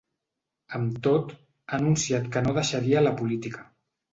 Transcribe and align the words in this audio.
Amb 0.77 0.95
tot, 1.09 1.35
ha 1.67 1.79
anunciat 1.81 2.33
que 2.37 2.45
no 2.47 2.57
deixaria 2.59 3.05
la 3.07 3.17
política. 3.21 3.71